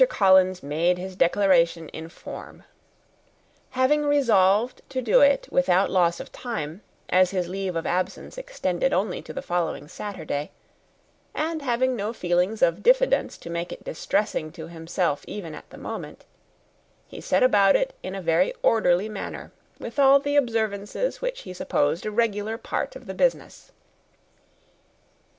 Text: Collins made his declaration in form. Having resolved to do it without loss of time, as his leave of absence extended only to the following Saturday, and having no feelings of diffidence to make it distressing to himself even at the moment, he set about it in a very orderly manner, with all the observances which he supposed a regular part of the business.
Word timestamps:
Collins 0.09 0.63
made 0.63 0.97
his 0.97 1.15
declaration 1.15 1.87
in 1.89 2.09
form. 2.09 2.63
Having 3.77 4.03
resolved 4.05 4.81
to 4.89 4.99
do 4.99 5.21
it 5.21 5.47
without 5.51 5.91
loss 5.91 6.19
of 6.19 6.31
time, 6.31 6.81
as 7.09 7.29
his 7.29 7.47
leave 7.47 7.75
of 7.75 7.85
absence 7.85 8.35
extended 8.35 8.93
only 8.93 9.21
to 9.21 9.31
the 9.31 9.43
following 9.43 9.87
Saturday, 9.87 10.49
and 11.35 11.61
having 11.61 11.95
no 11.95 12.13
feelings 12.13 12.63
of 12.63 12.81
diffidence 12.81 13.37
to 13.37 13.51
make 13.51 13.71
it 13.71 13.83
distressing 13.83 14.51
to 14.51 14.69
himself 14.69 15.23
even 15.27 15.53
at 15.53 15.69
the 15.69 15.77
moment, 15.77 16.25
he 17.07 17.21
set 17.21 17.43
about 17.43 17.75
it 17.75 17.93
in 18.01 18.15
a 18.15 18.21
very 18.23 18.55
orderly 18.63 19.07
manner, 19.07 19.51
with 19.77 19.99
all 19.99 20.19
the 20.19 20.35
observances 20.35 21.21
which 21.21 21.41
he 21.41 21.53
supposed 21.53 22.07
a 22.07 22.11
regular 22.11 22.57
part 22.57 22.95
of 22.95 23.05
the 23.05 23.13
business. 23.13 23.71